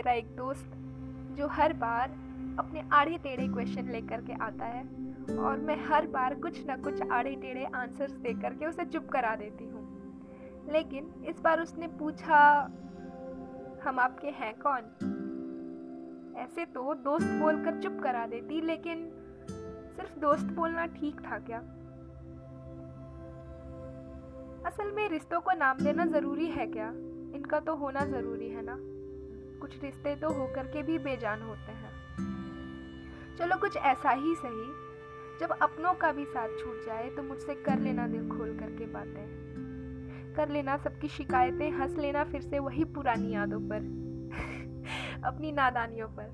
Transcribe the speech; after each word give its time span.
मेरा 0.00 0.12
एक 0.12 0.26
दोस्त, 0.36 0.70
जो 1.36 1.46
हर 1.46 1.72
बार 1.72 2.10
अपने 2.58 2.82
आड़े 2.92 3.18
टेढ़े 3.18 3.46
क्वेश्चन 3.48 3.88
लेकर 3.88 4.20
के 4.20 4.32
आता 4.32 4.64
है 4.64 4.82
और 5.38 5.58
मैं 5.58 5.76
हर 5.86 6.06
बार 6.06 6.34
कुछ 6.34 6.66
ना 6.66 6.76
कुछ 6.76 7.02
आड़े 7.02 7.34
टेढ़े 7.34 7.64
आंसर्स 7.64 8.12
दे 8.12 8.32
करके 8.32 8.66
उसे 8.66 8.84
चुप 8.84 9.08
करा 9.08 9.34
देती 9.36 9.64
हूँ। 9.64 9.82
लेकिन 10.72 11.24
इस 11.28 11.40
बार 11.40 11.60
उसने 11.60 11.86
पूछा, 11.86 12.38
हम 13.84 13.98
आपके 13.98 14.28
हैं 14.28 14.54
कौन? 14.66 14.88
ऐसे 16.38 16.64
तो 16.64 16.94
दोस्त 16.94 17.26
बोलकर 17.26 17.80
चुप 17.80 18.00
करा 18.02 18.26
देती, 18.26 18.60
लेकिन 18.60 19.10
सिर्फ़ 19.96 20.18
दोस्त 20.18 20.46
बोलना 20.46 20.86
ठीक 20.86 21.20
था 21.20 21.38
क्या? 21.38 21.58
असल 24.66 24.92
में 24.92 25.08
रिश्तों 25.08 25.40
को 25.40 25.50
नाम 25.52 25.78
देना 25.78 26.06
ज़रूरी 26.06 26.46
है 26.46 26.66
क्या? 26.66 26.88
इनका 27.36 27.60
तो 27.60 27.74
होना 27.74 28.04
ज़रूरी 28.06 28.48
है 28.48 28.62
ना? 28.62 28.78
कुछ 29.70 29.82
रिश्ते 29.82 30.16
तो 30.16 30.28
होकर 30.30 30.66
के 30.66 30.82
भी 30.82 30.98
बेजान 30.98 31.42
होते 31.42 31.72
हैं। 31.72 31.92
चलो 33.36 33.56
कुछ 33.56 33.76
ऐसा 33.76 34.10
ही 34.10 34.34
सही, 34.34 34.66
जब 35.40 35.58
अपनों 35.62 35.94
का 35.94 36.12
भी 36.12 36.24
साथ 36.24 36.48
छूट 36.48 36.86
जाए 36.86 37.10
तो 37.10 37.22
मुझसे 37.22 37.54
कर 37.54 37.78
लेना 37.78 38.06
दिल 38.06 38.28
खोल 38.28 38.58
करके 38.58 38.86
बातें। 38.86 39.26
कर 40.36 40.48
लेना 40.48 40.76
सबकी 40.76 41.08
शिकायतें, 41.08 41.70
हंस 41.70 41.96
लेना 41.96 42.24
फिर 42.24 42.40
से 42.40 42.58
वही 42.58 42.84
पुरानी 42.84 43.34
यादों 43.34 43.60
पर। 43.60 43.76
अपनी 45.24 45.52
नादानियों 45.52 46.08
पर। 46.08 46.28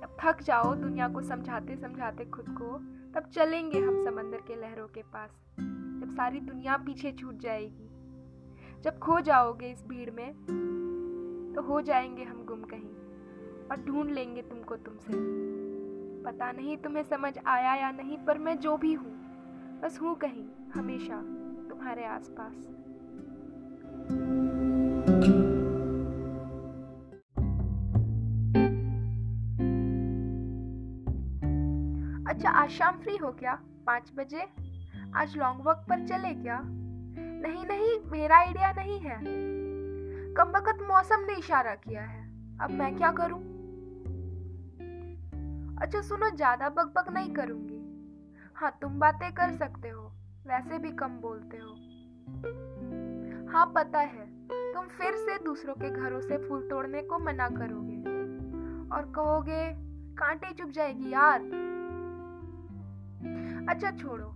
जब 0.00 0.16
थक 0.24 0.42
जाओ 0.42 0.74
दुनिया 0.74 1.08
को 1.08 1.22
समझाते 1.22 1.76
समझाते 1.76 2.24
खुद 2.24 2.46
को, 2.48 2.78
तब 3.14 3.30
चलेंगे 3.30 3.80
हम 3.80 4.04
समंदर 4.04 4.38
के 4.38 4.56
लहरों 4.56 4.88
के 4.88 5.02
पास, 5.02 5.30
जब 6.00 6.10
सारी 6.10 6.40
दुनिया 6.40 6.76
पीछे 6.76 7.12
छूट 7.12 7.38
जाएगी। 7.38 7.88
जब 8.82 8.98
खो 8.98 9.20
जाओगे 9.20 9.70
इस 9.70 9.84
भीड़ 9.88 10.10
में 10.10 10.62
तो 11.54 11.62
हो 11.62 11.80
जाएँगे 11.80 12.22
हम 12.22 12.44
गुम 12.44 12.62
कहीं, 12.62 12.90
और 13.68 13.84
ढूंढ 13.86 14.10
लेंगे 14.10 14.42
तुमको 14.42 14.76
तुमसे। 14.76 15.12
पता 16.22 16.52
नहीं 16.52 16.76
तुम्हें 16.76 17.02
समझ 17.02 17.38
आया 17.46 17.74
या 17.74 17.90
नहीं, 17.90 18.18
पर 18.18 18.38
मैं 18.38 18.58
जो 18.58 18.76
भी 18.76 18.92
हूँ, 18.92 19.12
बस 19.80 19.98
हूँ 20.02 20.14
कहीं, 20.16 20.44
हमेशा 20.74 21.22
तुम्हारे 21.68 22.04
आसपास। 22.04 22.68
अच्छा 32.28 32.50
आज 32.50 32.70
शाम 32.70 32.98
फ्री 32.98 33.16
हो 33.16 33.32
क्या? 33.32 33.54
पाँच 33.86 34.12
बजे? 34.16 34.46
आज 35.14 35.36
लॉन्ग 35.36 35.66
वॉक 35.66 35.76
पर 35.76 36.06
चले 36.06 36.34
क्या? 36.34 36.62
नहीं 37.42 37.64
नहीं, 37.66 38.10
मेरा 38.10 38.36
आइडिया 38.36 38.72
नहीं 38.72 39.00
है। 39.00 39.42
कम 40.36 40.48
वक्त 40.48 40.82
मौसम 40.82 41.20
ने 41.20 41.34
इशारा 41.34 41.74
किया 41.74 42.02
है। 42.02 42.20
अब 42.58 42.70
मैं 42.70 42.94
क्या 42.96 43.10
करूँ? 43.12 43.40
अच्छा 45.82 46.00
सुनो, 46.00 46.30
ज़्यादा 46.30 46.68
बकबक 46.68 47.08
नहीं 47.12 47.32
करूँगी। 47.34 47.80
हाँ 48.54 48.78
तुम 48.82 48.98
बातें 48.98 49.32
कर 49.32 49.52
सकते 49.52 49.88
हो, 49.88 50.02
वैसे 50.46 50.78
भी 50.78 50.90
कम 50.92 51.08
बोलते 51.08 51.56
हो। 51.56 51.70
हाँ 53.52 53.66
पता 53.76 53.98
है, 53.98 54.26
तुम 54.74 54.86
फिर 54.88 55.16
से 55.16 55.38
दूसरों 55.44 55.74
के 55.74 55.90
घरों 55.90 56.20
से 56.20 56.38
फूल 56.38 56.60
तोड़ने 56.70 57.02
को 57.02 57.18
मना 57.18 57.48
करोगे। 57.48 58.00
और 58.94 59.12
कहोगे, 59.12 59.62
कांटे 60.14 60.52
चुप 60.52 60.70
जाएगी 60.70 61.12
यार। 61.12 61.40
अच्छा 63.68 63.90
छोड़ो, 63.90 64.26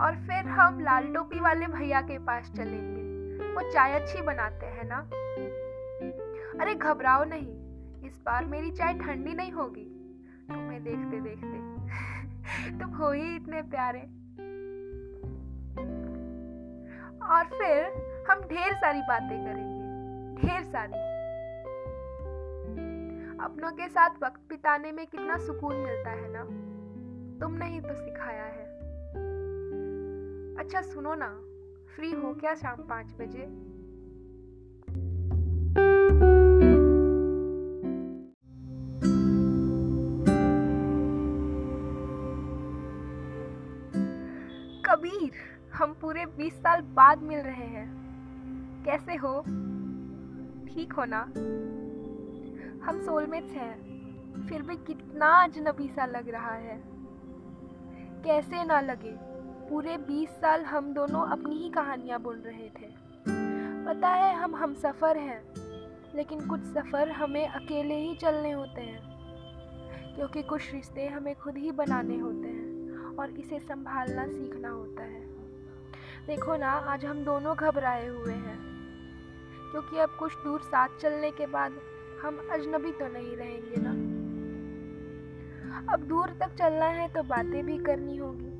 और 0.00 0.16
फिर 0.26 0.48
हम 0.50 0.80
लाल 0.80 1.12
टोपी 1.14 1.40
वाले 1.40 1.66
भैया 1.66 2.00
के 2.00 2.18
पास 2.18 2.52
चलेंगे। 2.56 3.02
वो 3.52 3.72
चाय 3.72 4.00
अच्छी 4.00 4.22
बनाते 4.22 4.66
हैं 4.66 4.84
ना? 4.84 4.98
अरे 6.60 6.74
घबराओ 6.74 7.24
नहीं, 7.24 7.48
इस 8.06 8.22
बार 8.26 8.44
मेरी 8.44 8.70
चाय 8.70 8.94
ठंडी 8.94 9.32
नहीं 9.32 9.52
होगी। 9.52 9.84
तुम्हें 10.48 10.84
देखते 10.84 11.20
देखते 11.20 11.72
तुम 12.78 12.90
हो 12.90 13.12
ही 13.12 13.36
इतने 13.36 13.62
प्यारे। 13.62 14.00
और 17.32 17.44
फिर 17.44 17.84
हम 18.30 18.40
ढेर 18.40 18.72
सारी 18.72 19.00
बातें 19.00 19.44
करेंगे, 19.44 20.42
ढेर 20.42 20.62
सारी। 20.62 21.12
अपनों 23.44 23.70
के 23.72 23.88
साथ 23.88 24.10
वक्त 24.22 24.40
बिताने 24.48 24.92
में 24.92 25.06
कितना 25.06 25.36
सुकून 25.36 25.76
मिलता 25.76 26.10
है 26.10 26.32
ना? 26.32 26.44
तुमने 27.40 27.66
ही 27.66 27.80
तो 27.80 27.94
सिखाया 27.94 28.44
है। 28.44 28.64
अच्छा 30.56 30.80
सुनो 30.82 31.14
ना 31.14 31.40
फ्री 31.96 32.10
हो 32.12 32.34
क्या 32.34 32.54
शाम 32.54 32.76
पाँच 32.82 33.06
बजे? 33.06 33.46
कबीर, 44.86 45.32
हम 45.74 45.94
पूरे 46.00 46.26
बीस 46.26 46.54
साल 46.54 46.80
बाद 46.80 47.22
मिल 47.22 47.38
रहे 47.38 47.66
हैं। 47.66 47.86
कैसे 48.84 49.14
हो? 49.14 49.40
ठीक 50.74 50.92
हो 50.92 51.04
ना? 51.04 51.22
हम 52.86 52.98
सोलमेट्स 52.98 53.50
हैं। 53.50 53.92
फिर 54.46 54.62
भी 54.62 54.76
कितना 54.76 55.44
अजनबी 55.44 55.88
सा 55.88 56.06
लग 56.06 56.28
रहा 56.28 56.54
है। 56.54 56.82
कैसे 58.24 58.64
ना 58.64 58.80
लगे? 58.80 59.31
पूरे 59.68 59.96
बीस 59.98 60.30
साल 60.40 60.64
हम 60.64 60.92
दोनों 60.94 61.22
अपनी 61.28 61.56
ही 61.56 61.68
कहानियाँ 61.70 62.18
बोल 62.20 62.36
रहे 62.36 62.68
थे। 62.70 62.88
पता 63.86 64.08
है 64.08 64.34
हम 64.34 64.54
हम 64.56 64.74
सफ़र 64.74 65.16
हैं, 65.18 65.42
लेकिन 66.14 66.46
कुछ 66.48 66.60
सफ़र 66.66 67.10
हमें 67.12 67.46
अकेले 67.46 67.94
ही 67.96 68.14
चलने 68.16 68.50
होते 68.50 68.80
हैं, 68.80 69.00
क्योंकि 70.16 70.42
कुछ 70.42 70.72
रिश्ते 70.72 71.06
हमें 71.06 71.34
खुद 71.34 71.56
ही 71.56 71.70
बनाने 71.72 72.18
होते 72.18 72.48
हैं 72.48 73.16
और 73.16 73.30
इसे 73.32 73.58
संभालना 73.60 74.26
सीखना 74.26 74.68
होता 74.70 75.02
है। 75.04 75.20
देखो 76.26 76.56
ना, 76.56 76.70
आज 76.70 77.04
हम 77.04 77.24
दोनों 77.24 77.56
घबराए 77.56 78.06
हुए 78.08 78.32
हैं, 78.34 78.58
क्योंकि 79.72 79.98
अब 79.98 80.16
कुछ 80.18 80.32
दूर 80.44 80.60
साथ 80.62 81.00
चलने 81.00 81.30
के 81.30 81.46
बाद 81.48 81.80
हम 82.22 82.48
अजनबी 82.52 82.92
तो 82.92 83.06
नहीं 83.08 83.36
रहेंगे 83.36 83.80
ना। 83.80 83.92
अब 85.92 86.00
दूर 86.08 86.36
तक 86.40 86.54
चलना 86.58 86.86
है 86.92 87.08
तो 87.12 87.22
बातें 87.24 87.64
भी 87.66 87.78
करनी 87.80 88.16
होगी। 88.16 88.51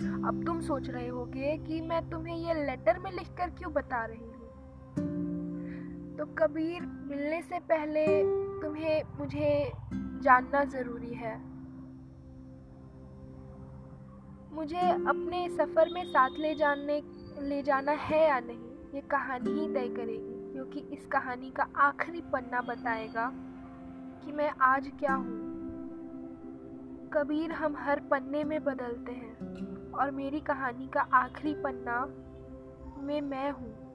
अब 0.00 0.42
तुम 0.46 0.60
सोच 0.60 0.90
रहे 0.90 1.08
होगे 1.08 1.56
कि 1.58 1.80
मैं 1.80 2.10
तुम्हें 2.10 2.36
ये 2.36 2.66
लेटर 2.66 2.98
में 2.98 3.12
लिखकर 3.12 3.50
क्यों 3.50 3.72
बता 3.72 4.04
रही 4.04 4.18
हूँ? 4.18 4.40
तो 6.16 6.26
कबीर, 6.26 6.82
मिलने 6.82 7.42
से 7.42 7.58
पहले 7.58 8.06
तुम्हें 8.62 9.02
मुझे 9.18 9.72
जानना 9.94 10.64
ज़रूरी 10.64 11.14
है। 11.14 11.50
मुझे 14.52 14.90
अपने 14.90 15.48
सफ़र 15.48 15.88
में 15.88 16.04
साथ 16.04 16.30
ले 16.38 16.54
जाने, 16.54 17.02
ले 17.38 17.62
जाना 17.62 17.92
है 17.92 18.28
या 18.28 18.40
नहीं, 18.40 18.92
ये 18.94 19.00
कहानी 19.00 19.50
ही 19.50 19.74
तय 19.74 19.88
करेगी, 19.88 20.52
क्योंकि 20.52 20.80
इस 20.80 21.06
कहानी 21.06 21.50
का 21.50 21.66
आखिरी 21.76 22.20
पन्ना 22.20 22.60
बताएगा 22.60 23.32
कि 24.24 24.32
मैं 24.32 24.50
आज 24.60 24.92
क्या 24.98 25.14
हूँ। 25.14 25.40
कबीर, 27.12 27.52
हम 27.52 27.76
हर 27.76 28.00
पन्ने 28.00 28.44
में 28.44 28.64
बदलते 28.64 29.12
हैं। 29.12 29.69
और 29.94 30.10
मेरी 30.10 30.40
कहानी 30.40 30.88
का 30.88 31.00
आखिरी 31.00 31.54
पन्ना 31.54 32.06
में 33.02 33.20
मैं 33.20 33.50
हूँ 33.50 33.94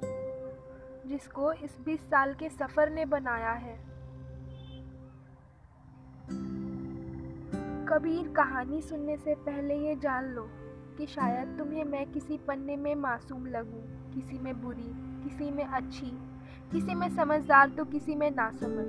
जिसको 1.07 1.53
इस 1.53 1.77
बीस 1.85 1.99
साल 1.99 2.33
के 2.33 2.49
सफ़र 2.49 2.89
ने 2.89 3.05
बनाया 3.05 3.51
है। 3.51 3.75
कबीर 7.85 8.27
कहानी 8.27 8.81
सुनने 8.81 9.17
से 9.17 9.35
पहले 9.35 9.75
ये 9.77 9.95
जान 9.95 10.25
लो 10.25 10.49
कि 10.97 11.05
शायद 11.05 11.57
तुम्हें 11.57 11.83
मैं 11.83 12.11
किसी 12.11 12.37
पन्ने 12.37 12.75
में 12.75 12.95
मासूम 12.95 13.45
लगूं, 13.45 13.81
किसी 14.13 14.39
में 14.39 14.61
बुरी 14.61 14.91
किसी 15.23 15.51
में 15.51 15.65
अच्छी 15.65 16.11
किसी 16.71 16.95
में 16.95 17.15
समझदार 17.15 17.69
तो 17.69 17.85
किसी 17.85 18.15
में 18.15 18.31
ना 18.31 18.51
समझ 18.51 18.87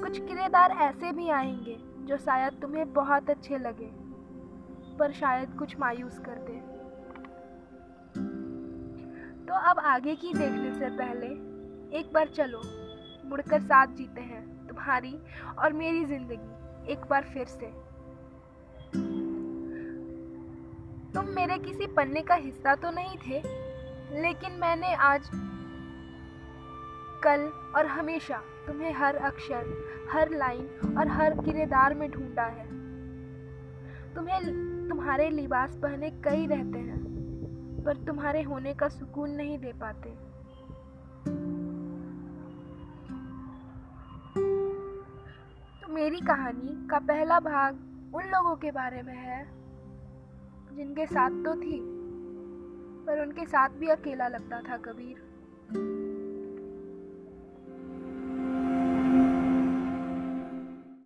कुछ 0.00 0.18
किरदार 0.18 0.70
ऐसे 0.70 1.12
भी 1.12 1.28
आएँगे 1.28 1.76
जो 2.06 2.16
शायद 2.16 2.52
तुम्हें 2.62 2.92
बहुत 2.92 3.30
अच्छे 3.30 3.58
लगे। 3.58 4.05
पर 4.98 5.12
शायद 5.12 5.56
कुछ 5.58 5.78
मायूस 5.78 6.18
कर 6.18 6.38
दे 6.40 6.60
तो 9.46 9.54
अब 9.70 9.78
आगे 9.78 10.14
की 10.14 10.32
देखने 10.34 10.72
से 10.74 10.88
पहले, 10.90 11.26
एक 11.98 12.10
बार 12.14 12.28
चलो, 12.28 12.60
मुड़कर 13.24 13.60
साथ 13.60 13.94
जीते 13.96 14.20
हैं, 14.20 14.66
तुम्हारी 14.68 15.14
और 15.58 15.72
मेरी 15.72 16.04
ज़िंदगी, 16.04 16.92
एक 16.92 17.06
बार 17.10 17.24
फिर 17.24 17.46
से। 17.46 17.66
तुम 21.12 21.28
मेरे 21.34 21.58
किसी 21.58 21.86
पन्ने 21.86 22.22
का 22.22 22.34
हिस्सा 22.34 22.74
तो 22.74 22.90
नहीं 22.90 23.16
थे, 23.18 23.42
लेकिन 24.22 24.52
मैंने 24.52 24.94
आज, 24.94 25.30
कल 27.24 27.50
और 27.76 27.86
हमेशा 27.86 28.42
तुम्हें 28.66 28.92
हर 28.92 29.16
अक्षर, 29.16 29.64
हर 30.12 30.30
लाइन 30.30 30.96
और 30.98 31.08
हर 31.08 31.34
किरदार 31.34 31.94
में 31.94 32.10
ढूंढा 32.10 32.46
है। 32.46 32.85
तुम्हें 34.16 34.88
तुम्हारे 34.88 35.28
लिबास 35.30 35.74
पहने 35.76 36.10
कई 36.24 36.46
रहते 36.46 36.78
हैं, 36.78 37.00
पर 37.84 37.96
तुम्हारे 37.96 38.42
होने 38.42 38.72
का 38.74 38.88
सुकून 38.88 39.30
नहीं 39.30 39.58
दे 39.58 39.72
पाते। 39.72 40.10
तो 45.82 45.92
मेरी 45.94 46.20
कहानी 46.20 46.86
का 46.88 46.98
पहला 46.98 47.40
भाग 47.40 48.14
उन 48.14 48.24
लोगों 48.24 48.56
के 48.56 48.70
बारे 48.70 49.02
में 49.02 49.14
है, 49.14 49.44
जिनके 50.76 51.06
साथ 51.06 51.44
तो 51.44 51.54
थी, 51.54 51.78
पर 53.06 53.22
उनके 53.22 53.44
साथ 53.46 53.78
भी 53.78 53.88
अकेला 53.88 54.28
लगता 54.28 54.60
था 54.60 54.76
कबीर। 54.76 56.05